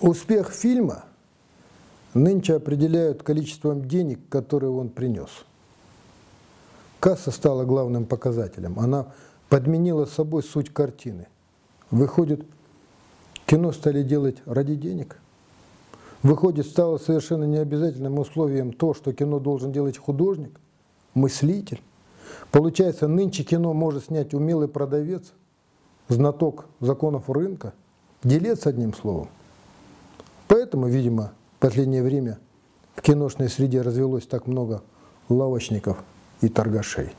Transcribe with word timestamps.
Успех 0.00 0.52
фильма 0.52 1.06
нынче 2.12 2.56
определяют 2.56 3.22
количеством 3.22 3.88
денег, 3.88 4.20
которые 4.28 4.70
он 4.70 4.90
принес. 4.90 5.30
Касса 7.00 7.30
стала 7.30 7.64
главным 7.64 8.04
показателем. 8.04 8.78
Она 8.78 9.14
подменила 9.48 10.04
собой 10.04 10.42
суть 10.42 10.70
картины. 10.70 11.28
Выходит, 11.90 12.44
кино 13.46 13.72
стали 13.72 14.02
делать 14.02 14.36
ради 14.44 14.74
денег. 14.74 15.18
Выходит, 16.22 16.66
стало 16.66 16.98
совершенно 16.98 17.44
необязательным 17.44 18.18
условием 18.18 18.72
то, 18.72 18.92
что 18.92 19.14
кино 19.14 19.38
должен 19.38 19.72
делать 19.72 19.96
художник, 19.96 20.60
мыслитель. 21.14 21.80
Получается, 22.50 23.08
нынче 23.08 23.44
кино 23.44 23.72
может 23.72 24.06
снять 24.06 24.34
умелый 24.34 24.68
продавец, 24.68 25.32
знаток 26.08 26.66
законов 26.80 27.30
рынка, 27.30 27.72
делец 28.22 28.66
одним 28.66 28.92
словом. 28.92 29.28
Поэтому, 30.66 30.88
видимо, 30.88 31.32
в 31.58 31.60
последнее 31.60 32.02
время 32.02 32.40
в 32.96 33.00
киношной 33.00 33.48
среде 33.48 33.82
развелось 33.82 34.26
так 34.26 34.48
много 34.48 34.82
лавочников 35.28 35.98
и 36.40 36.48
торгашей. 36.48 37.10